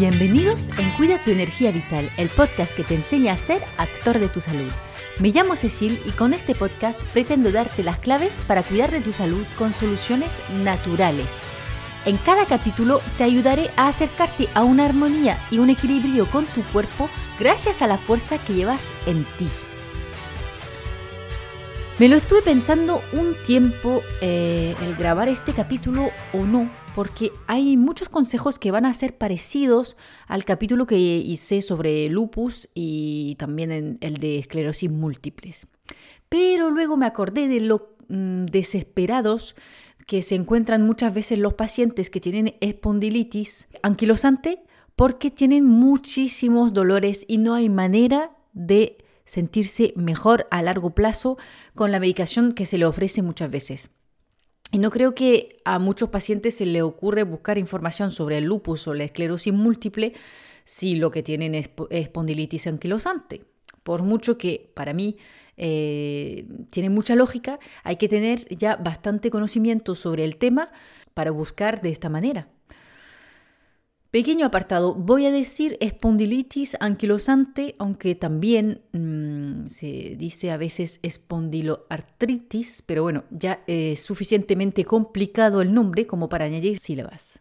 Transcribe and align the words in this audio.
Bienvenidos 0.00 0.70
en 0.78 0.90
Cuida 0.92 1.22
tu 1.22 1.30
Energía 1.30 1.72
Vital, 1.72 2.10
el 2.16 2.30
podcast 2.30 2.72
que 2.72 2.84
te 2.84 2.94
enseña 2.94 3.34
a 3.34 3.36
ser 3.36 3.62
actor 3.76 4.18
de 4.18 4.28
tu 4.28 4.40
salud. 4.40 4.72
Me 5.18 5.28
llamo 5.28 5.56
Cecil 5.56 6.00
y 6.06 6.12
con 6.12 6.32
este 6.32 6.54
podcast 6.54 6.98
pretendo 7.08 7.52
darte 7.52 7.82
las 7.82 7.98
claves 7.98 8.42
para 8.46 8.62
cuidar 8.62 8.90
de 8.90 9.02
tu 9.02 9.12
salud 9.12 9.44
con 9.58 9.74
soluciones 9.74 10.40
naturales. 10.64 11.42
En 12.06 12.16
cada 12.16 12.46
capítulo 12.46 13.02
te 13.18 13.24
ayudaré 13.24 13.68
a 13.76 13.88
acercarte 13.88 14.48
a 14.54 14.64
una 14.64 14.86
armonía 14.86 15.38
y 15.50 15.58
un 15.58 15.68
equilibrio 15.68 16.24
con 16.30 16.46
tu 16.46 16.62
cuerpo 16.72 17.10
gracias 17.38 17.82
a 17.82 17.86
la 17.86 17.98
fuerza 17.98 18.38
que 18.38 18.54
llevas 18.54 18.94
en 19.04 19.24
ti. 19.36 19.48
Me 21.98 22.08
lo 22.08 22.16
estuve 22.16 22.40
pensando 22.40 23.02
un 23.12 23.34
tiempo 23.44 24.02
eh, 24.22 24.74
el 24.80 24.96
grabar 24.96 25.28
este 25.28 25.52
capítulo 25.52 26.08
o 26.32 26.46
no, 26.46 26.70
porque 26.94 27.32
hay 27.46 27.76
muchos 27.76 28.08
consejos 28.08 28.58
que 28.58 28.70
van 28.70 28.84
a 28.84 28.94
ser 28.94 29.16
parecidos 29.16 29.96
al 30.26 30.44
capítulo 30.44 30.86
que 30.86 30.98
hice 30.98 31.62
sobre 31.62 32.08
lupus 32.08 32.68
y 32.74 33.36
también 33.38 33.70
en 33.70 33.98
el 34.00 34.14
de 34.18 34.38
esclerosis 34.38 34.90
múltiples. 34.90 35.68
Pero 36.28 36.70
luego 36.70 36.96
me 36.96 37.06
acordé 37.06 37.48
de 37.48 37.60
lo 37.60 37.94
mm, 38.08 38.46
desesperados 38.46 39.54
que 40.06 40.22
se 40.22 40.34
encuentran 40.34 40.82
muchas 40.82 41.14
veces 41.14 41.38
los 41.38 41.54
pacientes 41.54 42.10
que 42.10 42.20
tienen 42.20 42.56
espondilitis 42.60 43.68
anquilosante 43.82 44.62
porque 44.96 45.30
tienen 45.30 45.64
muchísimos 45.64 46.72
dolores 46.72 47.24
y 47.28 47.38
no 47.38 47.54
hay 47.54 47.68
manera 47.68 48.36
de 48.52 48.98
sentirse 49.24 49.92
mejor 49.96 50.48
a 50.50 50.62
largo 50.62 50.90
plazo 50.90 51.38
con 51.74 51.92
la 51.92 52.00
medicación 52.00 52.52
que 52.52 52.66
se 52.66 52.78
le 52.78 52.86
ofrece 52.86 53.22
muchas 53.22 53.50
veces. 53.50 53.90
Y 54.72 54.78
no 54.78 54.90
creo 54.90 55.14
que 55.14 55.60
a 55.64 55.78
muchos 55.78 56.10
pacientes 56.10 56.56
se 56.56 56.66
le 56.66 56.82
ocurre 56.82 57.24
buscar 57.24 57.58
información 57.58 58.10
sobre 58.10 58.38
el 58.38 58.44
lupus 58.44 58.86
o 58.86 58.94
la 58.94 59.04
esclerosis 59.04 59.52
múltiple 59.52 60.14
si 60.64 60.94
lo 60.94 61.10
que 61.10 61.22
tienen 61.22 61.54
es 61.54 61.70
espondilitis 61.90 62.66
anquilosante. 62.68 63.44
Por 63.82 64.02
mucho 64.02 64.38
que 64.38 64.70
para 64.74 64.92
mí 64.92 65.16
eh, 65.56 66.46
tiene 66.70 66.90
mucha 66.90 67.16
lógica, 67.16 67.58
hay 67.82 67.96
que 67.96 68.08
tener 68.08 68.46
ya 68.56 68.76
bastante 68.76 69.30
conocimiento 69.30 69.94
sobre 69.94 70.24
el 70.24 70.36
tema 70.36 70.70
para 71.14 71.32
buscar 71.32 71.80
de 71.80 71.90
esta 71.90 72.08
manera. 72.08 72.48
Pequeño 74.10 74.44
apartado, 74.44 74.94
voy 74.94 75.26
a 75.26 75.30
decir 75.30 75.76
espondilitis 75.80 76.76
anquilosante, 76.80 77.76
aunque 77.78 78.16
también 78.16 78.82
mm, 78.92 79.68
se 79.68 80.16
dice 80.18 80.50
a 80.50 80.56
veces 80.56 80.98
espondiloartritis, 81.04 82.82
pero 82.86 83.04
bueno, 83.04 83.22
ya 83.30 83.62
es 83.68 84.00
suficientemente 84.00 84.84
complicado 84.84 85.60
el 85.62 85.72
nombre 85.72 86.08
como 86.08 86.28
para 86.28 86.46
añadir 86.46 86.80
sílabas. 86.80 87.40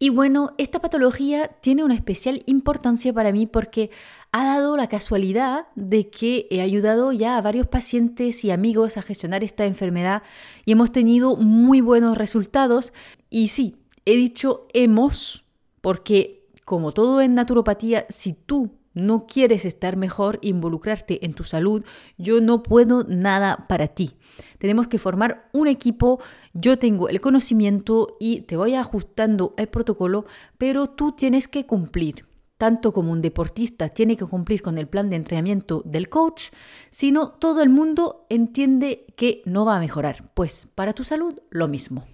Y 0.00 0.08
bueno, 0.08 0.52
esta 0.58 0.80
patología 0.80 1.48
tiene 1.62 1.84
una 1.84 1.94
especial 1.94 2.42
importancia 2.46 3.12
para 3.12 3.30
mí 3.30 3.46
porque 3.46 3.90
ha 4.32 4.44
dado 4.44 4.76
la 4.76 4.88
casualidad 4.88 5.68
de 5.76 6.10
que 6.10 6.48
he 6.50 6.60
ayudado 6.60 7.12
ya 7.12 7.38
a 7.38 7.40
varios 7.40 7.68
pacientes 7.68 8.44
y 8.44 8.50
amigos 8.50 8.96
a 8.96 9.02
gestionar 9.02 9.44
esta 9.44 9.64
enfermedad 9.64 10.24
y 10.64 10.72
hemos 10.72 10.90
tenido 10.90 11.36
muy 11.36 11.80
buenos 11.80 12.18
resultados. 12.18 12.92
Y 13.30 13.48
sí, 13.48 13.76
He 14.08 14.16
dicho 14.16 14.68
hemos 14.72 15.44
porque, 15.80 16.48
como 16.64 16.92
todo 16.92 17.20
en 17.20 17.34
naturopatía, 17.34 18.06
si 18.08 18.34
tú 18.34 18.70
no 18.94 19.26
quieres 19.26 19.64
estar 19.64 19.96
mejor, 19.96 20.38
involucrarte 20.42 21.26
en 21.26 21.34
tu 21.34 21.42
salud, 21.42 21.84
yo 22.16 22.40
no 22.40 22.62
puedo 22.62 23.02
nada 23.02 23.66
para 23.68 23.88
ti. 23.88 24.12
Tenemos 24.58 24.86
que 24.86 24.98
formar 24.98 25.50
un 25.52 25.66
equipo, 25.66 26.20
yo 26.54 26.78
tengo 26.78 27.08
el 27.08 27.20
conocimiento 27.20 28.16
y 28.20 28.42
te 28.42 28.56
voy 28.56 28.74
ajustando 28.74 29.54
el 29.58 29.66
protocolo, 29.66 30.24
pero 30.56 30.88
tú 30.88 31.10
tienes 31.10 31.48
que 31.48 31.66
cumplir. 31.66 32.26
Tanto 32.58 32.92
como 32.92 33.10
un 33.10 33.20
deportista 33.20 33.88
tiene 33.88 34.16
que 34.16 34.24
cumplir 34.24 34.62
con 34.62 34.78
el 34.78 34.86
plan 34.86 35.10
de 35.10 35.16
entrenamiento 35.16 35.82
del 35.84 36.08
coach, 36.08 36.50
sino 36.90 37.30
todo 37.32 37.60
el 37.60 37.70
mundo 37.70 38.24
entiende 38.30 39.04
que 39.16 39.42
no 39.46 39.64
va 39.64 39.76
a 39.76 39.80
mejorar. 39.80 40.30
Pues 40.32 40.68
para 40.76 40.92
tu 40.92 41.02
salud 41.02 41.38
lo 41.50 41.66
mismo. 41.66 42.06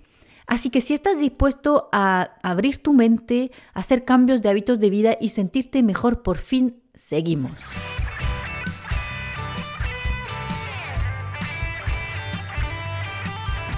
Así 0.47 0.71
que 0.71 0.81
si 0.81 0.95
estás 0.95 1.21
dispuesto 1.21 1.89
a 1.93 2.33
abrir 2.43 2.79
tu 2.79 2.93
mente, 2.93 3.51
hacer 3.75 4.05
cambios 4.05 4.43
de 4.43 4.49
hábitos 4.49 4.81
de 4.81 4.91
vida 4.91 5.17
y 5.21 5.31
sentirte 5.31 5.83
mejor, 5.83 6.23
por 6.23 6.39
fin 6.39 6.83
seguimos. 6.95 7.73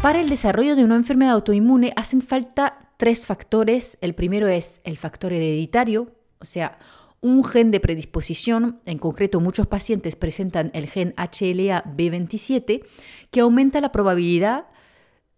Para 0.04 0.20
el 0.20 0.28
desarrollo 0.28 0.76
de 0.76 0.84
una 0.84 0.96
enfermedad 0.96 1.32
autoinmune 1.32 1.94
hacen 1.96 2.20
falta 2.20 2.90
tres 2.98 3.26
factores. 3.26 3.96
El 4.02 4.14
primero 4.14 4.48
es 4.48 4.82
el 4.84 4.98
factor 4.98 5.32
hereditario, 5.32 6.12
o 6.40 6.44
sea, 6.44 6.78
un 7.22 7.42
gen 7.42 7.70
de 7.70 7.80
predisposición, 7.80 8.80
en 8.84 8.98
concreto 8.98 9.40
muchos 9.40 9.66
pacientes 9.66 10.14
presentan 10.14 10.70
el 10.74 10.90
gen 10.90 11.14
HLA-B27, 11.16 12.84
que 13.30 13.40
aumenta 13.40 13.80
la 13.80 13.92
probabilidad 13.92 14.66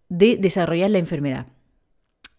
de 0.09 0.37
desarrollar 0.37 0.91
la 0.91 0.99
enfermedad. 0.99 1.47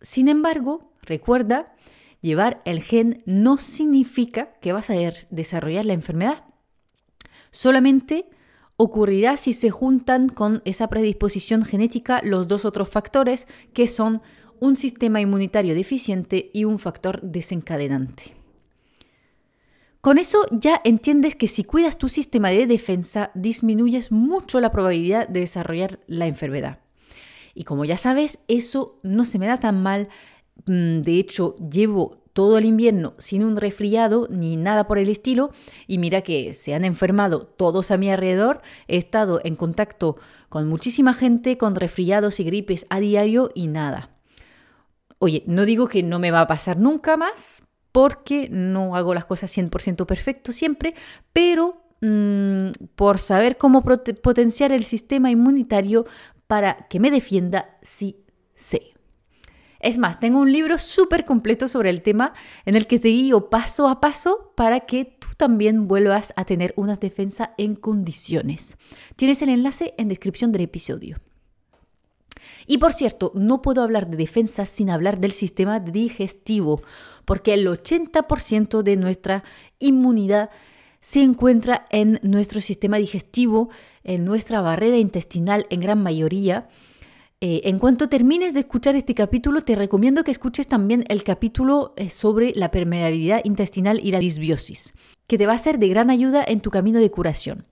Sin 0.01 0.29
embargo, 0.29 0.93
recuerda, 1.03 1.75
llevar 2.21 2.63
el 2.65 2.83
gen 2.83 3.23
no 3.27 3.59
significa 3.59 4.53
que 4.61 4.73
vas 4.73 4.91
a 4.91 4.95
desarrollar 5.31 5.85
la 5.85 5.93
enfermedad. 5.93 6.45
Solamente 7.51 8.27
ocurrirá 8.77 9.37
si 9.37 9.53
se 9.53 9.71
juntan 9.71 10.29
con 10.29 10.63
esa 10.65 10.89
predisposición 10.89 11.65
genética 11.65 12.21
los 12.23 12.47
dos 12.47 12.65
otros 12.65 12.89
factores 12.89 13.47
que 13.73 13.89
son 13.89 14.23
un 14.61 14.77
sistema 14.77 15.21
inmunitario 15.21 15.75
deficiente 15.75 16.51
y 16.53 16.65
un 16.65 16.79
factor 16.79 17.21
desencadenante. 17.23 18.35
Con 20.01 20.19
eso 20.19 20.47
ya 20.53 20.81
entiendes 20.85 21.35
que 21.35 21.49
si 21.49 21.65
cuidas 21.65 21.99
tu 21.99 22.09
sistema 22.09 22.51
de 22.51 22.67
defensa 22.67 23.33
disminuyes 23.35 24.13
mucho 24.13 24.61
la 24.61 24.71
probabilidad 24.71 25.29
de 25.29 25.41
desarrollar 25.41 25.99
la 26.07 26.27
enfermedad. 26.27 26.79
Y 27.59 27.65
como 27.65 27.85
ya 27.85 27.97
sabes, 27.97 28.39
eso 28.47 29.01
no 29.03 29.25
se 29.25 29.41
me 29.41 29.49
da 29.49 29.59
tan 29.59 29.83
mal. 29.83 30.07
Mm, 30.67 31.01
de 31.01 31.19
hecho, 31.19 31.57
llevo 31.57 32.23
todo 32.33 32.57
el 32.57 32.67
invierno 32.67 33.15
sin 33.19 33.43
un 33.43 33.57
resfriado 33.57 34.29
ni 34.31 34.57
nada 34.57 34.87
por 34.87 34.97
el 34.97 35.09
estilo 35.09 35.51
y 35.89 35.99
mira 35.99 36.21
que 36.21 36.55
se 36.55 36.73
han 36.73 36.85
enfermado 36.85 37.47
todos 37.47 37.91
a 37.91 37.97
mi 37.97 38.13
alrededor. 38.13 38.63
He 38.87 38.97
estado 38.97 39.41
en 39.43 39.57
contacto 39.57 40.19
con 40.49 40.69
muchísima 40.69 41.15
gente 41.15 41.59
con 41.59 41.75
resfriados 41.75 42.39
y 42.39 42.45
gripes 42.45 42.87
a 42.91 43.01
diario 43.01 43.51
y 43.57 43.67
nada. 43.67 44.11
Oye, 45.19 45.43
no 45.47 45.65
digo 45.65 45.89
que 45.89 46.05
no 46.05 46.21
me 46.21 46.31
va 46.31 46.43
a 46.43 46.47
pasar 46.47 46.79
nunca 46.79 47.17
más 47.17 47.65
porque 47.91 48.49
no 48.53 48.95
hago 48.95 49.15
las 49.15 49.25
cosas 49.25 49.51
100% 49.59 50.07
perfecto 50.07 50.53
siempre, 50.53 50.95
pero 51.33 51.83
mm, 52.03 52.69
por 52.95 53.19
saber 53.19 53.59
cómo 53.59 53.83
potenciar 53.83 54.71
el 54.71 54.85
sistema 54.85 55.33
inmunitario 55.33 56.07
para 56.49 56.89
que 56.89 56.99
me 56.99 57.13
defienda 57.13 57.79
si 57.83 58.25
sé. 58.57 58.95
Es 59.81 59.97
más, 59.97 60.19
tengo 60.19 60.41
un 60.41 60.51
libro 60.51 60.77
súper 60.77 61.25
completo 61.25 61.69
sobre 61.69 61.91
el 61.91 62.03
tema 62.03 62.33
en 62.65 62.75
el 62.75 62.89
que 62.89 62.99
te 62.99 63.09
guío 63.09 63.49
paso 63.49 63.89
a 63.89 64.01
paso 64.01 64.53
para 64.57 64.81
que 64.81 65.05
tú 65.05 65.29
también 65.37 65.87
vuelvas 65.87 66.33
a 66.35 66.45
tener 66.45 66.75
una 66.77 66.97
defensa 66.97 67.55
en 67.59 67.77
condiciones. 67.77 68.77
Tienes 69.15 69.41
el 69.43 69.51
enlace 69.51 69.95
en 69.97 70.09
descripción 70.09 70.51
del 70.51 70.63
episodio. 70.63 71.19
Y 72.67 72.79
por 72.79 72.93
cierto, 72.93 73.31
no 73.35 73.63
puedo 73.63 73.83
hablar 73.83 74.09
de 74.09 74.17
defensa 74.17 74.67
sin 74.67 74.91
hablar 74.91 75.21
del 75.21 75.33
sistema 75.33 75.81
digestivo, 75.81 76.83
porque 77.25 77.55
el 77.55 77.67
80% 77.67 78.83
de 78.83 78.97
nuestra 78.97 79.45
inmunidad 79.79 80.51
se 81.01 81.21
encuentra 81.23 81.87
en 81.91 82.19
nuestro 82.23 82.61
sistema 82.61 82.97
digestivo, 82.97 83.71
en 84.05 84.25
nuestra 84.25 84.61
barrera 84.61 84.99
intestinal 84.99 85.67
en 85.71 85.81
gran 85.81 86.03
mayoría. 86.03 86.69
Eh, 87.41 87.61
en 87.65 87.79
cuanto 87.79 88.09
termines 88.09 88.53
de 88.53 88.61
escuchar 88.61 88.97
este 88.97 89.15
capítulo, 89.15 89.61
te 89.61 89.77
recomiendo 89.77 90.25
que 90.25 90.33
escuches 90.33 90.67
también 90.67 91.05
el 91.09 91.23
capítulo 91.23 91.95
eh, 91.97 92.11
sobre 92.11 92.53
la 92.55 92.73
permeabilidad 92.73 93.43
intestinal 93.45 94.01
y 94.03 94.11
la 94.11 94.19
disbiosis, 94.19 94.93
que 95.29 95.39
te 95.39 95.47
va 95.47 95.53
a 95.53 95.59
ser 95.59 95.79
de 95.79 95.89
gran 95.89 96.11
ayuda 96.11 96.45
en 96.47 96.61
tu 96.61 96.71
camino 96.71 96.99
de 96.99 97.11
curación. 97.11 97.65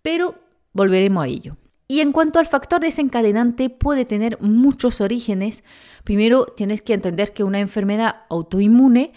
Pero 0.00 0.36
volveremos 0.72 1.24
a 1.24 1.26
ello. 1.26 1.56
Y 1.88 2.00
en 2.00 2.12
cuanto 2.12 2.38
al 2.38 2.46
factor 2.46 2.80
desencadenante, 2.80 3.68
puede 3.68 4.04
tener 4.04 4.40
muchos 4.40 5.00
orígenes. 5.00 5.64
Primero, 6.04 6.46
tienes 6.46 6.82
que 6.82 6.94
entender 6.94 7.32
que 7.32 7.42
una 7.42 7.58
enfermedad 7.58 8.22
autoinmune 8.28 9.12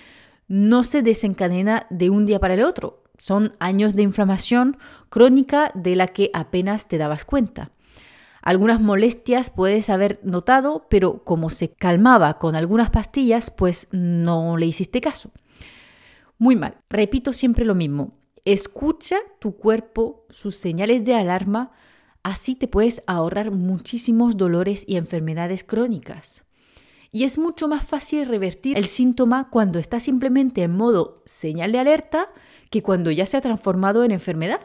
no 0.48 0.82
se 0.82 1.04
desencadena 1.04 1.86
de 1.92 2.10
un 2.10 2.26
día 2.26 2.40
para 2.40 2.56
el 2.56 2.64
otro 2.64 3.03
son 3.24 3.54
años 3.60 3.96
de 3.96 4.04
inflamación 4.04 4.76
crónica 5.08 5.72
de 5.76 5.96
la 5.96 6.08
que 6.08 6.30
apenas 6.34 6.90
te 6.90 6.98
dabas 6.98 7.24
cuenta. 7.24 7.72
Algunas 8.42 8.82
molestias 8.82 9.50
puedes 9.50 9.90
haber 9.90 10.20
notado, 10.24 10.88
pero 10.90 11.24
como 11.24 11.50
se 11.50 11.70
calmaba 11.70 12.38
con 12.38 12.58
algunas 12.58 12.90
pastillas, 12.90 13.50
pues 13.50 13.88
no 13.92 14.58
le 14.58 14.66
hiciste 14.66 15.00
caso. 15.00 15.32
Muy 16.38 16.58
mal. 16.58 16.76
Repito 16.90 17.32
siempre 17.32 17.64
lo 17.64 17.76
mismo. 17.76 18.12
Escucha 18.44 19.20
tu 19.40 19.56
cuerpo, 19.56 20.26
sus 20.30 20.58
señales 20.58 21.06
de 21.06 21.16
alarma, 21.16 21.72
así 22.24 22.56
te 22.56 22.68
puedes 22.68 23.04
ahorrar 23.08 23.52
muchísimos 23.52 24.36
dolores 24.36 24.84
y 24.86 24.98
enfermedades 24.98 25.64
crónicas. 25.64 26.44
Y 27.14 27.26
es 27.26 27.38
mucho 27.38 27.68
más 27.68 27.86
fácil 27.86 28.26
revertir 28.26 28.76
el 28.76 28.88
síntoma 28.88 29.48
cuando 29.52 29.78
está 29.78 30.00
simplemente 30.00 30.64
en 30.64 30.76
modo 30.76 31.22
señal 31.26 31.72
de 31.72 31.78
alerta 31.78 32.30
que 32.72 32.82
cuando 32.82 33.12
ya 33.12 33.28
se 33.28 33.38
ha 33.38 33.42
transformado 33.42 34.04
en 34.04 34.12
enfermedad. 34.12 34.62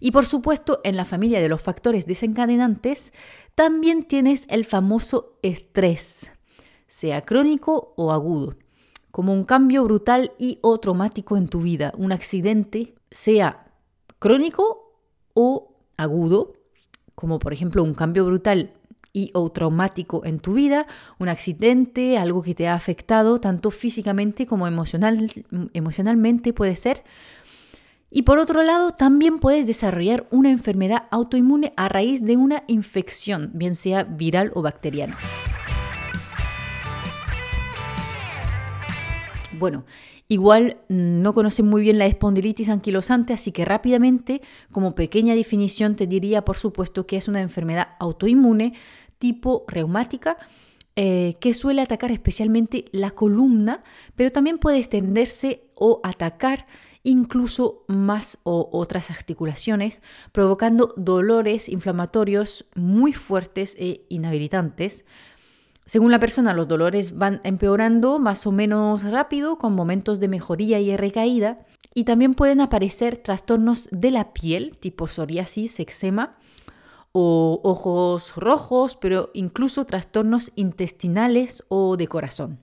Y 0.00 0.10
por 0.10 0.24
supuesto, 0.24 0.80
en 0.82 0.96
la 0.96 1.04
familia 1.04 1.42
de 1.42 1.50
los 1.50 1.62
factores 1.62 2.06
desencadenantes, 2.06 3.12
también 3.54 4.04
tienes 4.04 4.46
el 4.48 4.64
famoso 4.64 5.38
estrés, 5.42 6.32
sea 6.88 7.20
crónico 7.26 7.92
o 7.96 8.10
agudo, 8.10 8.56
como 9.10 9.34
un 9.34 9.44
cambio 9.44 9.84
brutal 9.84 10.32
y 10.38 10.60
o 10.62 10.80
traumático 10.80 11.36
en 11.36 11.48
tu 11.48 11.60
vida, 11.60 11.92
un 11.98 12.10
accidente, 12.10 12.94
sea 13.10 13.70
crónico 14.18 14.96
o 15.34 15.76
agudo, 15.98 16.54
como 17.14 17.38
por 17.38 17.52
ejemplo 17.52 17.84
un 17.84 17.92
cambio 17.92 18.24
brutal 18.24 18.72
y 19.14 19.30
o 19.32 19.50
traumático 19.50 20.26
en 20.26 20.40
tu 20.40 20.52
vida, 20.52 20.86
un 21.18 21.30
accidente, 21.30 22.18
algo 22.18 22.42
que 22.42 22.54
te 22.54 22.68
ha 22.68 22.74
afectado 22.74 23.40
tanto 23.40 23.70
físicamente 23.70 24.46
como 24.46 24.66
emocional, 24.66 25.30
emocionalmente 25.72 26.52
puede 26.52 26.76
ser. 26.76 27.04
Y 28.10 28.22
por 28.22 28.38
otro 28.38 28.62
lado, 28.62 28.90
también 28.92 29.38
puedes 29.38 29.66
desarrollar 29.66 30.26
una 30.30 30.50
enfermedad 30.50 31.04
autoinmune 31.10 31.72
a 31.76 31.88
raíz 31.88 32.24
de 32.24 32.36
una 32.36 32.64
infección, 32.66 33.50
bien 33.54 33.74
sea 33.74 34.04
viral 34.04 34.52
o 34.54 34.62
bacteriana. 34.62 35.16
Bueno, 39.52 39.84
igual 40.28 40.78
no 40.88 41.34
conocen 41.34 41.66
muy 41.66 41.82
bien 41.82 41.98
la 41.98 42.06
espondilitis 42.06 42.68
anquilosante, 42.68 43.32
así 43.32 43.52
que 43.52 43.64
rápidamente, 43.64 44.42
como 44.72 44.94
pequeña 44.94 45.34
definición, 45.34 45.96
te 45.96 46.06
diría, 46.06 46.44
por 46.44 46.56
supuesto, 46.56 47.06
que 47.06 47.16
es 47.16 47.28
una 47.28 47.40
enfermedad 47.40 47.88
autoinmune 47.98 48.74
tipo 49.18 49.64
reumática 49.68 50.36
eh, 50.96 51.34
que 51.40 51.52
suele 51.52 51.82
atacar 51.82 52.12
especialmente 52.12 52.84
la 52.92 53.10
columna, 53.10 53.82
pero 54.14 54.30
también 54.30 54.58
puede 54.58 54.78
extenderse 54.78 55.64
o 55.74 56.00
atacar 56.04 56.66
incluso 57.02 57.84
más 57.88 58.38
o 58.44 58.68
otras 58.72 59.10
articulaciones, 59.10 60.02
provocando 60.32 60.94
dolores 60.96 61.68
inflamatorios 61.68 62.64
muy 62.74 63.12
fuertes 63.12 63.76
e 63.78 64.06
inhabilitantes. 64.08 65.04
Según 65.86 66.10
la 66.10 66.18
persona, 66.18 66.54
los 66.54 66.66
dolores 66.66 67.16
van 67.18 67.40
empeorando 67.44 68.18
más 68.18 68.46
o 68.46 68.52
menos 68.52 69.04
rápido, 69.04 69.58
con 69.58 69.74
momentos 69.74 70.18
de 70.18 70.28
mejoría 70.28 70.80
y 70.80 70.96
recaída, 70.96 71.66
y 71.92 72.04
también 72.04 72.34
pueden 72.34 72.60
aparecer 72.60 73.18
trastornos 73.18 73.88
de 73.92 74.10
la 74.10 74.32
piel, 74.32 74.78
tipo 74.78 75.06
psoriasis, 75.06 75.78
eczema, 75.80 76.38
o 77.12 77.60
ojos 77.62 78.34
rojos, 78.34 78.96
pero 78.96 79.30
incluso 79.34 79.84
trastornos 79.84 80.50
intestinales 80.56 81.62
o 81.68 81.96
de 81.96 82.08
corazón. 82.08 82.60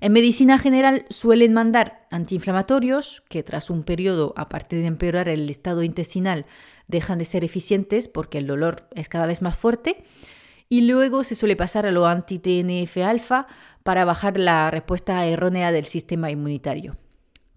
En 0.00 0.12
medicina 0.12 0.58
general 0.58 1.04
suelen 1.10 1.52
mandar 1.52 2.06
antiinflamatorios 2.10 3.22
que 3.28 3.42
tras 3.42 3.68
un 3.68 3.82
periodo, 3.82 4.32
aparte 4.36 4.76
de 4.76 4.86
empeorar 4.86 5.28
el 5.28 5.50
estado 5.50 5.82
intestinal, 5.82 6.46
dejan 6.86 7.18
de 7.18 7.24
ser 7.24 7.44
eficientes 7.44 8.08
porque 8.08 8.38
el 8.38 8.46
dolor 8.46 8.88
es 8.94 9.08
cada 9.08 9.26
vez 9.26 9.42
más 9.42 9.56
fuerte. 9.56 10.04
Y 10.68 10.82
luego 10.82 11.24
se 11.24 11.34
suele 11.34 11.56
pasar 11.56 11.86
a 11.86 11.90
lo 11.90 12.06
anti-TNF-alfa 12.06 13.46
para 13.82 14.04
bajar 14.04 14.38
la 14.38 14.70
respuesta 14.70 15.24
errónea 15.26 15.72
del 15.72 15.86
sistema 15.86 16.30
inmunitario. 16.30 16.96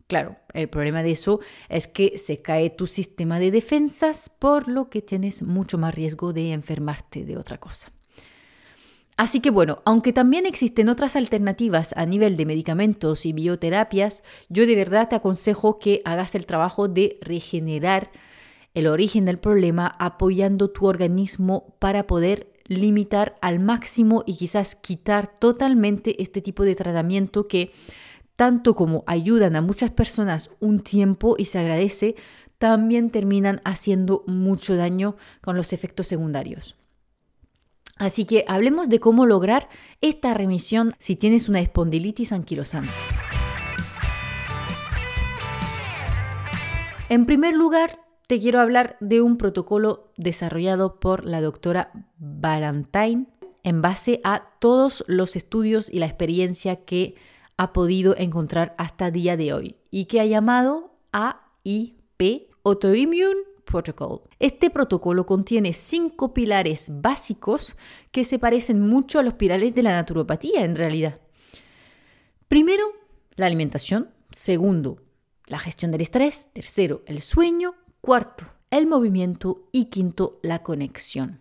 Claro, 0.08 0.36
el 0.54 0.70
problema 0.70 1.04
de 1.04 1.12
eso 1.12 1.40
es 1.70 1.88
que 1.88 2.18
se 2.18 2.42
cae 2.42 2.70
tu 2.70 2.88
sistema 2.88 3.40
de 3.40 3.52
defensas, 3.52 4.30
por 4.30 4.68
lo 4.68 4.90
que 4.90 5.02
tienes 5.02 5.42
mucho 5.42 5.78
más 5.78 5.96
riesgo 5.96 6.34
de 6.34 6.52
enfermarte 6.52 7.24
de 7.24 7.38
otra 7.38 7.58
cosa. 7.58 7.92
Así 9.18 9.40
que 9.40 9.52
bueno, 9.52 9.82
aunque 9.86 10.14
también 10.14 10.46
existen 10.46 10.90
otras 10.90 11.16
alternativas 11.16 11.94
a 11.96 12.06
nivel 12.06 12.38
de 12.38 12.46
medicamentos 12.46 13.26
y 13.26 13.34
bioterapias, 13.34 14.24
yo 14.50 14.66
de 14.66 14.76
verdad 14.76 15.10
te 15.10 15.16
aconsejo 15.16 15.80
que 15.80 16.02
hagas 16.06 16.34
el 16.36 16.46
trabajo 16.46 16.88
de 16.88 17.18
regenerar 17.22 18.12
el 18.74 18.88
origen 18.88 19.26
del 19.26 19.38
problema 19.38 19.88
apoyando 20.00 20.72
tu 20.72 20.88
organismo 20.88 21.76
para 21.80 22.08
poder 22.08 22.51
limitar 22.72 23.36
al 23.42 23.60
máximo 23.60 24.24
y 24.26 24.38
quizás 24.38 24.76
quitar 24.76 25.40
totalmente 25.40 26.22
este 26.22 26.42
tipo 26.42 26.64
de 26.64 26.76
tratamiento 26.76 27.48
que 27.48 27.74
tanto 28.38 28.76
como 28.76 29.04
ayudan 29.08 29.58
a 29.58 29.62
muchas 29.62 29.92
personas 29.92 30.52
un 30.62 30.80
tiempo 30.80 31.36
y 31.38 31.46
se 31.46 31.60
agradece, 31.60 32.16
también 32.58 33.10
terminan 33.10 33.60
haciendo 33.66 34.24
mucho 34.26 34.76
daño 34.76 35.18
con 35.42 35.58
los 35.58 35.74
efectos 35.74 36.08
secundarios. 36.08 36.78
Así 37.98 38.26
que 38.26 38.46
hablemos 38.48 38.88
de 38.88 39.00
cómo 39.00 39.26
lograr 39.26 39.68
esta 40.00 40.34
remisión 40.34 40.94
si 40.98 41.16
tienes 41.16 41.50
una 41.50 41.60
espondilitis 41.60 42.32
anquilosante. 42.32 42.92
En 47.10 47.26
primer 47.26 47.54
lugar, 47.54 48.00
te 48.32 48.40
quiero 48.40 48.62
hablar 48.62 48.96
de 49.02 49.20
un 49.20 49.36
protocolo 49.36 50.14
desarrollado 50.16 51.02
por 51.02 51.26
la 51.26 51.42
doctora 51.42 51.92
Valentine 52.18 53.26
en 53.64 53.82
base 53.82 54.22
a 54.24 54.54
todos 54.60 55.04
los 55.06 55.36
estudios 55.36 55.90
y 55.90 56.00
la 56.00 56.06
experiencia 56.06 56.86
que 56.86 57.16
ha 57.58 57.74
podido 57.74 58.16
encontrar 58.18 58.74
hasta 58.78 59.12
día 59.12 59.36
de 59.36 59.52
hoy 59.52 59.76
y 59.90 60.06
que 60.06 60.22
ha 60.22 60.26
llamado 60.26 60.96
AIP, 61.12 62.54
Autoimmune 62.64 63.42
Protocol. 63.66 64.22
Este 64.40 64.70
protocolo 64.70 65.26
contiene 65.26 65.74
cinco 65.74 66.34
pilares 66.34 66.90
básicos 66.90 67.76
que 68.12 68.24
se 68.24 68.40
parecen 68.40 68.80
mucho 68.80 69.20
a 69.20 69.24
los 69.24 69.34
pilares 69.34 69.76
de 69.76 69.84
la 69.84 69.92
naturopatía 69.92 70.64
en 70.64 70.78
realidad. 70.78 71.20
Primero, 72.48 72.94
la 73.36 73.48
alimentación. 73.48 74.10
Segundo, 74.32 75.02
la 75.48 75.60
gestión 75.60 75.92
del 75.92 76.00
estrés. 76.00 76.48
Tercero, 76.54 77.02
el 77.08 77.20
sueño. 77.20 77.76
Cuarto, 78.02 78.46
el 78.72 78.88
movimiento. 78.88 79.68
Y 79.72 79.86
quinto, 79.86 80.40
la 80.42 80.64
conexión. 80.64 81.40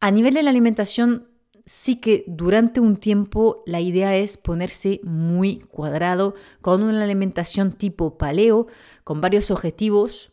A 0.00 0.10
nivel 0.10 0.32
de 0.32 0.42
la 0.42 0.48
alimentación, 0.48 1.28
sí 1.66 1.96
que 1.96 2.24
durante 2.26 2.80
un 2.80 2.96
tiempo 2.96 3.62
la 3.66 3.80
idea 3.80 4.16
es 4.16 4.38
ponerse 4.38 5.00
muy 5.04 5.58
cuadrado 5.58 6.34
con 6.62 6.82
una 6.82 7.04
alimentación 7.04 7.72
tipo 7.72 8.16
paleo, 8.16 8.66
con 9.04 9.20
varios 9.20 9.50
objetivos, 9.50 10.32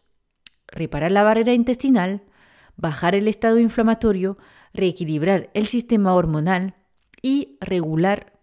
reparar 0.68 1.12
la 1.12 1.24
barrera 1.24 1.54
intestinal, 1.54 2.24
bajar 2.78 3.14
el 3.14 3.28
estado 3.28 3.60
inflamatorio, 3.60 4.38
reequilibrar 4.74 5.50
el 5.54 5.68
sistema 5.68 6.14
hormonal 6.14 6.76
y 7.22 7.58
regular 7.60 8.40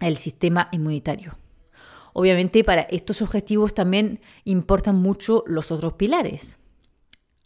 el 0.00 0.16
sistema 0.16 0.68
inmunitario. 0.72 1.38
Obviamente 2.14 2.64
para 2.64 2.82
estos 2.82 3.20
objetivos 3.20 3.74
también 3.74 4.20
importan 4.44 4.96
mucho 4.96 5.44
los 5.46 5.70
otros 5.70 5.92
pilares, 5.92 6.58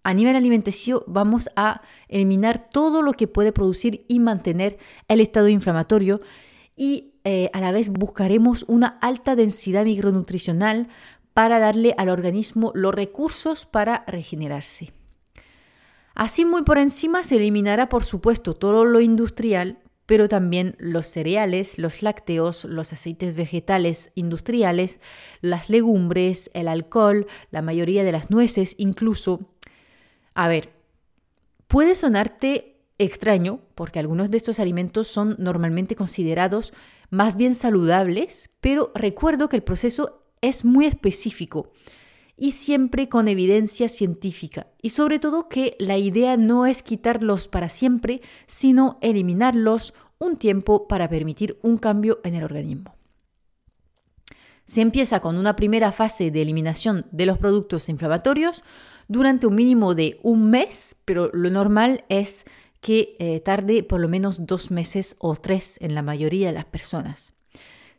a 0.09 0.15
nivel 0.15 0.37
alimenticio 0.37 1.05
vamos 1.07 1.51
a 1.55 1.83
eliminar 2.09 2.71
todo 2.71 3.03
lo 3.03 3.13
que 3.13 3.27
puede 3.27 3.53
producir 3.53 4.07
y 4.09 4.21
mantener 4.21 4.79
el 5.07 5.21
estado 5.21 5.49
inflamatorio 5.49 6.23
y 6.77 7.13
eh, 7.25 7.51
a 7.53 7.61
la 7.61 7.73
vez 7.73 7.91
buscaremos 7.91 8.65
una 8.69 8.99
alta 9.03 9.37
densidad 9.37 9.85
micronutricional 9.85 10.89
para 11.35 11.59
darle 11.59 11.95
al 11.99 12.09
organismo 12.09 12.73
los 12.75 12.95
recursos 12.95 13.67
para 13.67 14.05
regenerarse. 14.07 14.93
Así 16.15 16.47
muy 16.47 16.63
por 16.63 16.79
encima 16.79 17.23
se 17.23 17.37
eliminará 17.37 17.91
por 17.91 18.03
supuesto 18.03 18.55
todo 18.55 18.87
lo 18.87 19.01
industrial, 19.01 19.79
pero 20.09 20.27
también 20.27 20.75
los 20.79 21.07
cereales, 21.07 21.77
los 21.77 22.03
lácteos, 22.03 22.65
los 22.65 22.95
aceites 22.95 23.37
vegetales 23.37 24.11
industriales, 24.15 25.01
las 25.43 25.69
legumbres, 25.69 26.51
el 26.55 26.69
alcohol, 26.69 27.27
la 27.51 27.61
mayoría 27.61 28.05
de 28.05 28.13
las 28.13 28.31
nueces, 28.31 28.75
incluso 28.79 29.51
a 30.33 30.49
ver, 30.49 30.71
puede 31.67 31.95
sonarte 31.95 32.81
extraño 32.97 33.61
porque 33.75 33.99
algunos 33.99 34.31
de 34.31 34.39
estos 34.39 34.61
alimentos 34.61 35.09
son 35.09 35.37
normalmente 35.39 35.95
considerados 35.95 36.73
más 37.11 37.37
bien 37.37 37.55
saludables, 37.55 38.49
pero 38.63 38.91
recuerdo 38.95 39.51
que 39.51 39.57
el 39.57 39.63
proceso 39.63 40.23
es 40.41 40.65
muy 40.65 40.87
específico 40.87 41.71
y 42.39 42.53
siempre 42.53 43.09
con 43.09 43.29
evidencia 43.29 43.89
científica. 43.89 44.69
Y 44.81 44.91
sobre 44.91 45.19
todo 45.19 45.49
que 45.49 45.77
la 45.79 45.99
idea 45.99 46.37
no 46.37 46.67
es 46.67 46.83
quitarlos 46.83 47.49
para 47.49 47.69
siempre, 47.69 48.23
sino 48.47 48.99
eliminarlos 49.03 49.93
un 50.19 50.37
tiempo 50.37 50.87
para 50.89 51.09
permitir 51.09 51.59
un 51.63 51.77
cambio 51.77 52.21
en 52.25 52.35
el 52.35 52.45
organismo. 52.45 52.95
Se 54.65 54.83
empieza 54.83 55.21
con 55.21 55.37
una 55.39 55.57
primera 55.57 55.93
fase 55.93 56.31
de 56.31 56.43
eliminación 56.43 57.07
de 57.11 57.27
los 57.27 57.39
productos 57.39 57.89
inflamatorios, 57.89 58.63
durante 59.09 59.47
un 59.47 59.55
mínimo 59.55 59.95
de 59.95 60.21
un 60.23 60.51
mes, 60.51 60.97
pero 61.07 61.31
lo 61.33 61.51
normal 61.51 62.05
es 62.11 62.45
que 62.83 63.17
eh, 63.19 63.41
tarde 63.41 63.83
por 63.83 64.01
lo 64.01 64.09
menos 64.09 64.47
dos 64.47 64.71
meses 64.71 65.17
o 65.19 65.35
tres 65.35 65.79
en 65.81 65.95
la 65.95 66.03
mayoría 66.03 66.49
de 66.49 66.53
las 66.53 66.67
personas. 66.67 67.33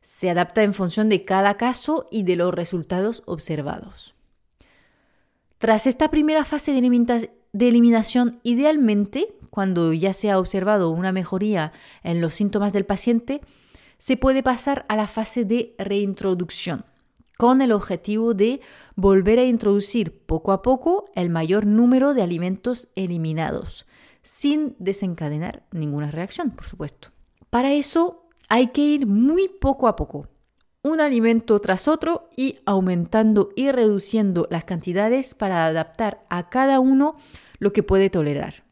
Se 0.02 0.30
adapta 0.30 0.64
en 0.64 0.74
función 0.74 1.10
de 1.10 1.26
cada 1.26 1.58
caso 1.58 2.06
y 2.12 2.24
de 2.24 2.36
los 2.36 2.54
resultados 2.54 3.24
observados. 3.26 4.16
Tras 5.60 5.88
esta 5.88 6.10
primera 6.10 6.46
fase 6.46 6.72
de, 6.72 7.68
eliminación, 7.68 8.40
idealmente 8.44 9.36
cuando 9.50 9.92
ya 9.92 10.14
se 10.14 10.32
ha 10.32 10.40
observado 10.40 10.90
una 10.90 11.12
mejoría 11.12 11.74
en 12.02 12.22
los 12.22 12.34
síntomas 12.34 12.72
del 12.72 12.86
paciente, 12.86 13.42
se 13.98 14.16
puede 14.16 14.42
pasar 14.42 14.86
a 14.88 14.96
la 14.96 15.06
fase 15.06 15.44
de 15.44 15.76
reintroducción, 15.78 16.86
con 17.38 17.62
el 17.62 17.74
objetivo 17.74 18.34
de 18.34 18.62
volver 18.96 19.38
a 19.38 19.44
introducir 19.44 20.26
poco 20.26 20.54
a 20.54 20.62
poco 20.62 21.12
el 21.14 21.30
mayor 21.30 21.66
número 21.66 22.14
de 22.14 22.22
alimentos 22.22 22.88
eliminados, 22.96 23.86
sin 24.22 24.78
desencadenar 24.80 25.64
ninguna 25.74 26.10
reacción, 26.10 26.52
por 26.52 26.68
supuesto. 26.68 27.10
Para 27.50 27.74
eso 27.74 28.30
hay 28.48 28.68
que 28.68 28.82
ir 28.82 29.08
muy 29.08 29.50
poco 29.50 29.90
a 29.90 29.98
poco, 29.98 30.30
un 30.82 31.02
alimento 31.02 31.60
tras 31.60 31.88
otro 31.88 32.30
y 32.36 32.60
aumentando 32.66 33.50
y 33.56 33.72
reduciendo 33.72 34.48
las 34.50 34.64
cantidades 34.64 35.36
para 35.36 35.66
adaptar 35.66 36.26
a 36.30 36.50
cada 36.50 36.80
uno 36.80 37.18
lo 37.60 37.74
que 37.74 37.84
puede 37.84 38.10
tolerar. 38.10 38.64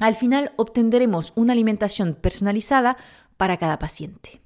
Al 0.00 0.14
final 0.14 0.52
obtendremos 0.56 1.32
una 1.36 1.52
alimentación 1.52 2.14
personalizada 2.14 2.96
para 3.36 3.56
cada 3.56 3.78
paciente. 3.78 4.40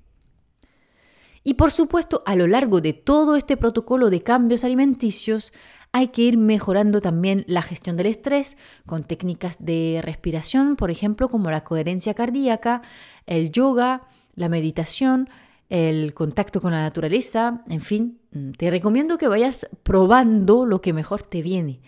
Y 1.44 1.54
por 1.54 1.70
supuesto, 1.70 2.22
a 2.24 2.36
lo 2.36 2.46
largo 2.46 2.80
de 2.80 2.92
todo 2.94 3.36
este 3.36 3.56
protocolo 3.56 4.08
de 4.08 4.22
cambios 4.22 4.64
alimenticios, 4.64 5.52
hay 5.92 6.08
que 6.08 6.22
ir 6.22 6.38
mejorando 6.38 7.00
también 7.00 7.44
la 7.46 7.60
gestión 7.60 7.96
del 7.96 8.06
estrés 8.06 8.56
con 8.86 9.04
técnicas 9.04 9.56
de 9.60 10.00
respiración, 10.02 10.74
por 10.74 10.90
ejemplo, 10.90 11.28
como 11.28 11.50
la 11.50 11.62
coherencia 11.62 12.14
cardíaca, 12.14 12.82
el 13.26 13.52
yoga, 13.52 14.08
la 14.34 14.48
meditación, 14.48 15.28
el 15.68 16.14
contacto 16.14 16.60
con 16.60 16.72
la 16.72 16.82
naturaleza, 16.82 17.62
en 17.68 17.80
fin, 17.80 18.20
mm, 18.32 18.52
te 18.52 18.70
recomiendo 18.70 19.18
que 19.18 19.28
vayas 19.28 19.68
probando 19.82 20.66
lo 20.66 20.80
que 20.80 20.92
mejor 20.92 21.22
te 21.22 21.42
viene. 21.42 21.80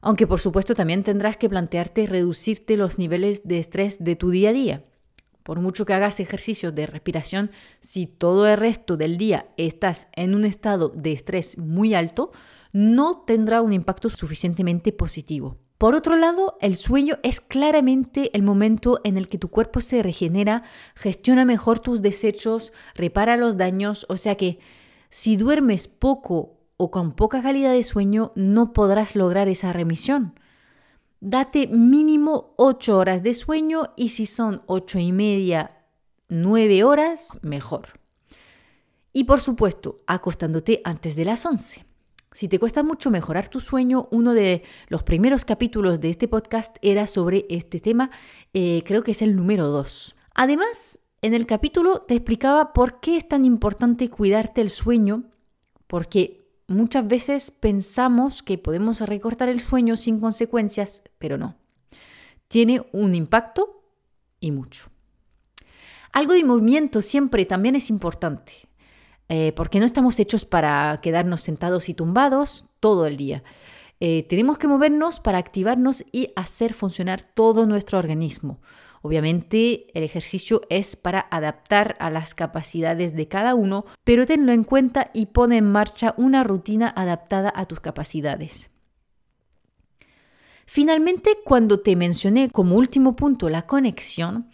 Aunque 0.00 0.26
por 0.26 0.40
supuesto 0.40 0.74
también 0.74 1.02
tendrás 1.02 1.36
que 1.36 1.48
plantearte 1.48 2.06
reducirte 2.06 2.76
los 2.76 2.98
niveles 2.98 3.42
de 3.44 3.58
estrés 3.58 4.02
de 4.02 4.16
tu 4.16 4.30
día 4.30 4.50
a 4.50 4.52
día. 4.52 4.84
Por 5.42 5.60
mucho 5.60 5.84
que 5.84 5.94
hagas 5.94 6.20
ejercicios 6.20 6.74
de 6.74 6.86
respiración, 6.86 7.50
si 7.80 8.06
todo 8.06 8.46
el 8.46 8.56
resto 8.56 8.96
del 8.96 9.18
día 9.18 9.48
estás 9.56 10.08
en 10.12 10.34
un 10.34 10.44
estado 10.44 10.90
de 10.90 11.12
estrés 11.12 11.58
muy 11.58 11.94
alto, 11.94 12.30
no 12.72 13.22
tendrá 13.26 13.62
un 13.62 13.72
impacto 13.72 14.08
suficientemente 14.10 14.92
positivo. 14.92 15.58
Por 15.80 15.94
otro 15.94 16.16
lado, 16.16 16.58
el 16.60 16.76
sueño 16.76 17.16
es 17.22 17.40
claramente 17.40 18.30
el 18.36 18.42
momento 18.42 19.00
en 19.02 19.16
el 19.16 19.30
que 19.30 19.38
tu 19.38 19.48
cuerpo 19.48 19.80
se 19.80 20.02
regenera, 20.02 20.62
gestiona 20.94 21.46
mejor 21.46 21.78
tus 21.78 22.02
desechos, 22.02 22.74
repara 22.94 23.38
los 23.38 23.56
daños, 23.56 24.04
o 24.10 24.18
sea 24.18 24.34
que 24.34 24.58
si 25.08 25.36
duermes 25.36 25.88
poco 25.88 26.58
o 26.76 26.90
con 26.90 27.12
poca 27.12 27.40
calidad 27.40 27.72
de 27.72 27.82
sueño, 27.82 28.32
no 28.34 28.74
podrás 28.74 29.16
lograr 29.16 29.48
esa 29.48 29.72
remisión. 29.72 30.38
Date 31.20 31.66
mínimo 31.68 32.52
8 32.58 32.98
horas 32.98 33.22
de 33.22 33.32
sueño 33.32 33.94
y 33.96 34.10
si 34.10 34.26
son 34.26 34.60
8 34.66 34.98
y 34.98 35.12
media, 35.12 35.86
9 36.28 36.84
horas, 36.84 37.38
mejor. 37.40 37.98
Y 39.14 39.24
por 39.24 39.40
supuesto, 39.40 40.02
acostándote 40.06 40.82
antes 40.84 41.16
de 41.16 41.24
las 41.24 41.46
11. 41.46 41.89
Si 42.32 42.46
te 42.46 42.60
cuesta 42.60 42.84
mucho 42.84 43.10
mejorar 43.10 43.48
tu 43.48 43.58
sueño, 43.58 44.06
uno 44.12 44.34
de 44.34 44.62
los 44.88 45.02
primeros 45.02 45.44
capítulos 45.44 46.00
de 46.00 46.10
este 46.10 46.28
podcast 46.28 46.76
era 46.80 47.08
sobre 47.08 47.44
este 47.50 47.80
tema, 47.80 48.12
eh, 48.54 48.84
creo 48.86 49.02
que 49.02 49.10
es 49.10 49.22
el 49.22 49.34
número 49.34 49.66
2. 49.66 50.14
Además, 50.34 51.00
en 51.22 51.34
el 51.34 51.44
capítulo 51.46 52.02
te 52.02 52.14
explicaba 52.14 52.72
por 52.72 53.00
qué 53.00 53.16
es 53.16 53.26
tan 53.26 53.44
importante 53.44 54.08
cuidarte 54.08 54.60
el 54.60 54.70
sueño, 54.70 55.24
porque 55.88 56.48
muchas 56.68 57.08
veces 57.08 57.50
pensamos 57.50 58.44
que 58.44 58.58
podemos 58.58 59.00
recortar 59.00 59.48
el 59.48 59.60
sueño 59.60 59.96
sin 59.96 60.20
consecuencias, 60.20 61.02
pero 61.18 61.36
no. 61.36 61.56
Tiene 62.46 62.86
un 62.92 63.16
impacto 63.16 63.82
y 64.38 64.52
mucho. 64.52 64.88
Algo 66.12 66.34
de 66.34 66.44
movimiento 66.44 67.02
siempre 67.02 67.44
también 67.44 67.74
es 67.74 67.90
importante. 67.90 68.69
Eh, 69.32 69.52
porque 69.54 69.78
no 69.78 69.86
estamos 69.86 70.18
hechos 70.18 70.44
para 70.44 70.98
quedarnos 71.00 71.40
sentados 71.40 71.88
y 71.88 71.94
tumbados 71.94 72.66
todo 72.80 73.06
el 73.06 73.16
día. 73.16 73.44
Eh, 74.00 74.26
tenemos 74.28 74.58
que 74.58 74.66
movernos 74.66 75.20
para 75.20 75.38
activarnos 75.38 76.04
y 76.10 76.32
hacer 76.34 76.74
funcionar 76.74 77.22
todo 77.22 77.64
nuestro 77.64 78.00
organismo. 78.00 78.60
Obviamente 79.02 79.86
el 79.96 80.02
ejercicio 80.02 80.62
es 80.68 80.96
para 80.96 81.20
adaptar 81.30 81.96
a 82.00 82.10
las 82.10 82.34
capacidades 82.34 83.14
de 83.14 83.28
cada 83.28 83.54
uno, 83.54 83.86
pero 84.02 84.26
tenlo 84.26 84.50
en 84.50 84.64
cuenta 84.64 85.12
y 85.14 85.26
pone 85.26 85.58
en 85.58 85.70
marcha 85.70 86.12
una 86.16 86.42
rutina 86.42 86.92
adaptada 86.96 87.52
a 87.54 87.66
tus 87.66 87.78
capacidades. 87.78 88.68
Finalmente, 90.66 91.38
cuando 91.44 91.80
te 91.80 91.94
mencioné 91.94 92.50
como 92.50 92.74
último 92.74 93.14
punto 93.14 93.48
la 93.48 93.66
conexión, 93.66 94.50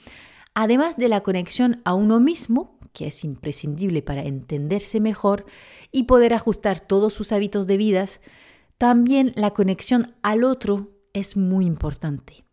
además 0.54 0.98
de 0.98 1.08
la 1.08 1.22
conexión 1.22 1.80
a 1.84 1.94
uno 1.94 2.20
mismo, 2.20 2.75
que 2.96 3.08
es 3.08 3.24
imprescindible 3.24 4.00
para 4.00 4.22
entenderse 4.22 5.00
mejor 5.00 5.44
y 5.92 6.04
poder 6.04 6.32
ajustar 6.32 6.80
todos 6.80 7.12
sus 7.12 7.30
hábitos 7.30 7.66
de 7.66 7.76
vida, 7.76 8.06
también 8.78 9.34
la 9.36 9.50
conexión 9.50 10.14
al 10.22 10.44
otro 10.44 10.92
es 11.12 11.36
muy 11.36 11.66
importante. 11.66 12.46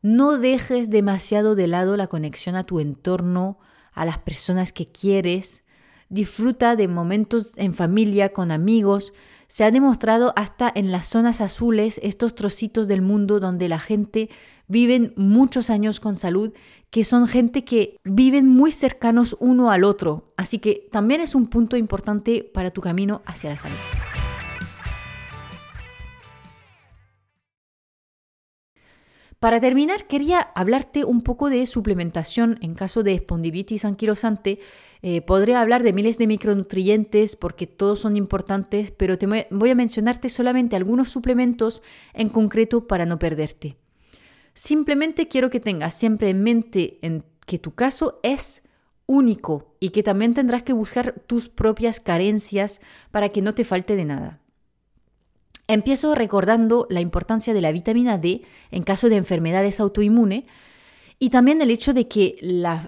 No 0.00 0.38
dejes 0.38 0.90
demasiado 0.90 1.56
de 1.56 1.66
lado 1.66 1.96
la 1.96 2.06
conexión 2.06 2.54
a 2.54 2.62
tu 2.62 2.78
entorno, 2.78 3.58
a 3.92 4.04
las 4.04 4.18
personas 4.18 4.72
que 4.72 4.92
quieres. 4.92 5.64
Disfruta 6.08 6.76
de 6.76 6.86
momentos 6.86 7.54
en 7.56 7.74
familia, 7.74 8.32
con 8.32 8.52
amigos. 8.52 9.12
Se 9.48 9.64
ha 9.64 9.72
demostrado 9.72 10.32
hasta 10.36 10.70
en 10.72 10.92
las 10.92 11.06
zonas 11.06 11.40
azules, 11.40 11.98
estos 12.04 12.36
trocitos 12.36 12.86
del 12.86 13.02
mundo 13.02 13.40
donde 13.40 13.68
la 13.68 13.80
gente 13.80 14.30
vive 14.68 15.12
muchos 15.16 15.70
años 15.70 15.98
con 15.98 16.14
salud 16.14 16.52
que 16.90 17.04
son 17.04 17.26
gente 17.26 17.64
que 17.64 17.96
viven 18.04 18.48
muy 18.48 18.70
cercanos 18.72 19.36
uno 19.40 19.70
al 19.70 19.84
otro. 19.84 20.32
Así 20.36 20.58
que 20.58 20.88
también 20.92 21.20
es 21.20 21.34
un 21.34 21.48
punto 21.48 21.76
importante 21.76 22.44
para 22.44 22.70
tu 22.70 22.80
camino 22.80 23.22
hacia 23.26 23.50
la 23.50 23.56
salud. 23.56 23.76
Para 29.38 29.60
terminar, 29.60 30.08
quería 30.08 30.40
hablarte 30.40 31.04
un 31.04 31.20
poco 31.20 31.48
de 31.48 31.64
suplementación 31.66 32.58
en 32.60 32.74
caso 32.74 33.04
de 33.04 33.14
espondilitis 33.14 33.84
anquilosante. 33.84 34.58
Eh, 35.00 35.20
podría 35.20 35.60
hablar 35.60 35.84
de 35.84 35.92
miles 35.92 36.18
de 36.18 36.26
micronutrientes 36.26 37.36
porque 37.36 37.68
todos 37.68 38.00
son 38.00 38.16
importantes, 38.16 38.90
pero 38.90 39.16
te 39.16 39.46
voy 39.50 39.70
a 39.70 39.76
mencionarte 39.76 40.28
solamente 40.28 40.74
algunos 40.74 41.10
suplementos 41.10 41.82
en 42.14 42.30
concreto 42.30 42.88
para 42.88 43.06
no 43.06 43.20
perderte. 43.20 43.76
Simplemente 44.58 45.28
quiero 45.28 45.50
que 45.50 45.60
tengas 45.60 45.94
siempre 45.94 46.30
en 46.30 46.42
mente 46.42 46.98
en 47.02 47.22
que 47.46 47.60
tu 47.60 47.76
caso 47.76 48.18
es 48.24 48.62
único 49.06 49.76
y 49.78 49.90
que 49.90 50.02
también 50.02 50.34
tendrás 50.34 50.64
que 50.64 50.72
buscar 50.72 51.12
tus 51.28 51.48
propias 51.48 52.00
carencias 52.00 52.80
para 53.12 53.28
que 53.28 53.40
no 53.40 53.54
te 53.54 53.62
falte 53.62 53.94
de 53.94 54.04
nada. 54.04 54.40
Empiezo 55.68 56.12
recordando 56.16 56.88
la 56.90 57.00
importancia 57.00 57.54
de 57.54 57.60
la 57.60 57.70
vitamina 57.70 58.18
D 58.18 58.42
en 58.72 58.82
caso 58.82 59.08
de 59.08 59.14
enfermedades 59.14 59.78
autoinmunes 59.78 60.42
y 61.20 61.30
también 61.30 61.62
el 61.62 61.70
hecho 61.70 61.94
de 61.94 62.08
que 62.08 62.36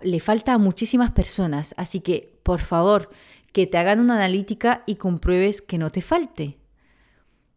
le 0.03 0.19
falta 0.19 0.55
a 0.55 0.59
muchísimas 0.59 1.13
personas, 1.13 1.73
así 1.77 2.01
que 2.01 2.37
por 2.43 2.59
favor 2.59 3.11
que 3.53 3.69
te 3.69 3.79
hagan 3.79 4.01
una 4.01 4.17
analítica 4.17 4.83
y 4.87 4.97
compruebes 4.97 5.63
que 5.63 5.79
no 5.79 5.91
te 5.91 6.01
falte. 6.01 6.60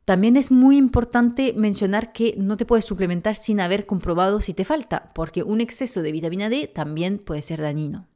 También 0.05 0.35
es 0.35 0.51
muy 0.51 0.75
importante 0.77 1.53
mencionar 1.53 2.11
que 2.11 2.35
no 2.37 2.57
te 2.57 2.65
puedes 2.65 2.85
suplementar 2.85 3.35
sin 3.35 3.61
haber 3.61 3.85
comprobado 3.85 4.41
si 4.41 4.53
te 4.53 4.65
falta, 4.65 5.13
porque 5.15 5.43
un 5.43 5.61
exceso 5.61 6.01
de 6.01 6.11
vitamina 6.11 6.49
D 6.49 6.67
también 6.67 7.19
puede 7.19 7.41
ser 7.41 7.61
dañino. 7.61 8.07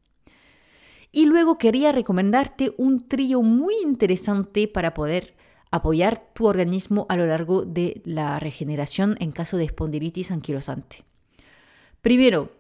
Y 1.14 1.26
luego 1.26 1.58
quería 1.58 1.94
recomendarte 1.94 2.74
un 2.78 3.08
trío 3.08 3.42
muy 3.42 3.76
interesante 3.82 4.68
para 4.68 4.94
poder 4.94 5.38
apoyar 5.72 6.34
tu 6.34 6.46
organismo 6.46 7.06
a 7.10 7.16
lo 7.16 7.26
largo 7.26 7.64
de 7.64 8.02
la 8.04 8.38
regeneración 8.40 9.16
en 9.20 9.32
caso 9.32 9.56
de 9.58 9.64
espondilitis 9.64 10.32
anquilosante. 10.32 11.06
Primero, 12.02 12.52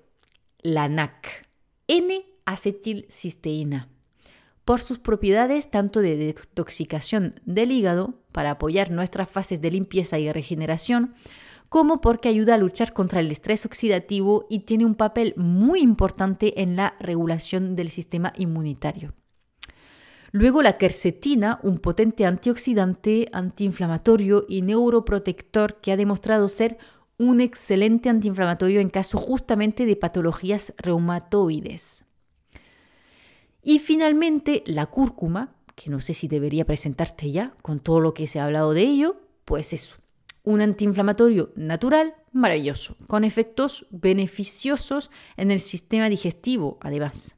la 0.62 0.88
NAC, 0.88 1.50
N-acetilcisteína 1.88 3.90
por 4.68 4.82
sus 4.82 5.00
propiedades 5.00 5.72
tanto 5.72 6.02
de 6.02 6.18
detoxicación 6.18 7.40
del 7.46 7.72
hígado 7.72 8.16
para 8.38 8.52
apoyar 8.52 8.92
nuestras 8.92 9.28
fases 9.28 9.62
de 9.62 9.72
limpieza 9.72 10.20
y 10.20 10.32
regeneración, 10.32 11.16
como 11.70 12.02
porque 12.02 12.30
ayuda 12.30 12.54
a 12.54 12.60
luchar 12.60 12.94
contra 12.94 13.20
el 13.20 13.32
estrés 13.32 13.66
oxidativo 13.66 14.46
y 14.48 14.60
tiene 14.60 14.86
un 14.86 14.94
papel 14.94 15.34
muy 15.38 15.80
importante 15.80 16.62
en 16.62 16.76
la 16.76 16.94
regulación 17.00 17.76
del 17.76 17.90
sistema 17.90 18.34
inmunitario. 18.38 19.16
Luego 20.32 20.62
la 20.62 20.78
quercetina, 20.78 21.60
un 21.64 21.80
potente 21.80 22.28
antioxidante, 22.28 23.28
antiinflamatorio 23.34 24.46
y 24.48 24.62
neuroprotector 24.62 25.82
que 25.82 25.92
ha 25.92 25.98
demostrado 25.98 26.48
ser 26.48 26.78
un 27.18 27.42
excelente 27.42 28.08
antiinflamatorio 28.08 28.82
en 28.82 28.92
caso 28.92 29.18
justamente 29.18 29.88
de 29.88 29.96
patologías 29.96 30.76
reumatoides. 30.78 32.06
Y 33.64 33.80
finalmente, 33.80 34.62
la 34.68 34.86
cúrcuma, 34.86 35.57
que 35.78 35.92
no 35.92 36.02
sé 36.02 36.14
si 36.16 36.28
debería 36.28 36.66
presentarte 36.66 37.32
ya 37.32 37.54
con 37.62 37.80
todo 37.80 38.00
lo 38.02 38.16
que 38.16 38.26
se 38.26 38.40
ha 38.40 38.46
hablado 38.46 38.74
de 38.74 38.82
ello, 38.82 39.22
pues 39.46 39.74
es 39.74 39.96
un 40.44 40.60
antiinflamatorio 40.60 41.52
natural 41.56 42.16
maravilloso, 42.32 42.98
con 43.06 43.24
efectos 43.24 43.86
beneficiosos 43.92 45.12
en 45.38 45.52
el 45.52 45.60
sistema 45.60 46.10
digestivo, 46.10 46.80
además. 46.82 47.36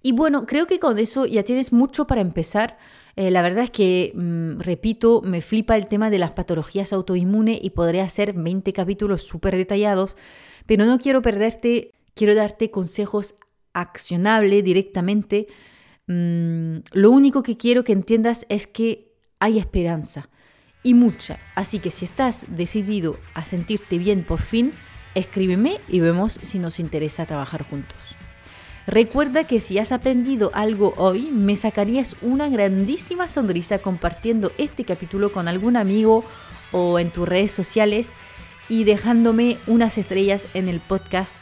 Y 0.00 0.12
bueno, 0.12 0.46
creo 0.46 0.68
que 0.68 0.78
con 0.78 0.98
eso 0.98 1.26
ya 1.26 1.42
tienes 1.42 1.72
mucho 1.72 2.06
para 2.06 2.20
empezar. 2.20 2.78
Eh, 3.16 3.32
la 3.32 3.42
verdad 3.42 3.64
es 3.64 3.70
que, 3.70 4.12
mm, 4.14 4.60
repito, 4.60 5.22
me 5.22 5.40
flipa 5.40 5.74
el 5.74 5.88
tema 5.88 6.08
de 6.08 6.18
las 6.18 6.32
patologías 6.32 6.92
autoinmunes 6.92 7.58
y 7.62 7.70
podré 7.70 8.00
hacer 8.00 8.32
20 8.32 8.72
capítulos 8.72 9.22
súper 9.22 9.56
detallados, 9.56 10.16
pero 10.66 10.86
no 10.86 10.98
quiero 10.98 11.20
perderte, 11.20 11.94
quiero 12.14 12.36
darte 12.36 12.70
consejos 12.70 13.34
accionables 13.72 14.62
directamente. 14.62 15.48
Mm, 16.06 16.78
lo 16.92 17.10
único 17.10 17.42
que 17.42 17.56
quiero 17.56 17.82
que 17.84 17.92
entiendas 17.92 18.44
es 18.48 18.66
que 18.66 19.14
hay 19.40 19.58
esperanza 19.58 20.28
y 20.82 20.94
mucha. 20.94 21.38
Así 21.54 21.78
que 21.78 21.90
si 21.90 22.04
estás 22.04 22.46
decidido 22.48 23.16
a 23.34 23.44
sentirte 23.44 23.98
bien 23.98 24.24
por 24.24 24.40
fin, 24.40 24.72
escríbeme 25.14 25.80
y 25.88 26.00
vemos 26.00 26.38
si 26.42 26.58
nos 26.58 26.78
interesa 26.78 27.26
trabajar 27.26 27.62
juntos. 27.62 27.98
Recuerda 28.86 29.44
que 29.44 29.60
si 29.60 29.78
has 29.78 29.92
aprendido 29.92 30.50
algo 30.52 30.92
hoy, 30.98 31.30
me 31.30 31.56
sacarías 31.56 32.16
una 32.20 32.50
grandísima 32.50 33.30
sonrisa 33.30 33.78
compartiendo 33.78 34.52
este 34.58 34.84
capítulo 34.84 35.32
con 35.32 35.48
algún 35.48 35.76
amigo 35.76 36.22
o 36.70 36.98
en 36.98 37.10
tus 37.10 37.26
redes 37.26 37.50
sociales 37.50 38.14
y 38.68 38.84
dejándome 38.84 39.56
unas 39.66 39.96
estrellas 39.96 40.48
en 40.52 40.68
el 40.68 40.80
podcast. 40.80 41.36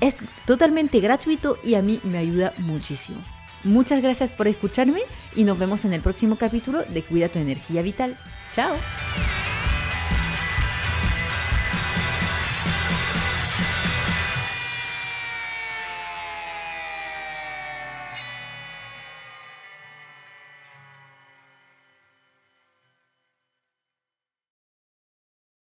Es 0.00 0.22
totalmente 0.46 1.00
gratuito 1.00 1.58
y 1.62 1.74
a 1.74 1.82
mí 1.82 2.00
me 2.02 2.16
ayuda 2.16 2.54
muchísimo. 2.56 3.20
Muchas 3.64 4.02
gracias 4.02 4.30
por 4.30 4.48
escucharme 4.48 5.02
y 5.36 5.44
nos 5.44 5.58
vemos 5.58 5.84
en 5.84 5.92
el 5.92 6.00
próximo 6.00 6.36
capítulo 6.36 6.82
de 6.82 7.02
Cuida 7.02 7.28
tu 7.28 7.38
energía 7.38 7.82
vital. 7.82 8.16
¡Chao! 8.52 8.74